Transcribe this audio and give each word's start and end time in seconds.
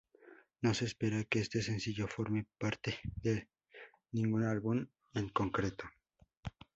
No 0.63 0.73
se 0.73 0.85
espera 0.85 1.25
que 1.25 1.37
este 1.37 1.61
sencillo 1.61 2.07
forme 2.07 2.47
parte 2.57 2.97
de 3.17 3.47
ningún 4.11 4.43
álbum 4.45 4.87
en 5.13 5.29
concreto. 5.29 5.85